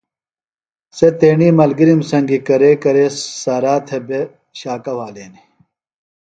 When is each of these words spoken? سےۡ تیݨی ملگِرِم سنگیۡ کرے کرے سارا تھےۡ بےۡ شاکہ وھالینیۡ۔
سےۡ 0.97 1.13
تیݨی 1.19 1.49
ملگِرِم 1.59 2.01
سنگیۡ 2.09 2.43
کرے 2.47 2.71
کرے 2.83 3.05
سارا 3.41 3.75
تھےۡ 3.87 4.03
بےۡ 4.07 4.25
شاکہ 4.59 4.93
وھالینیۡ۔ 4.97 5.45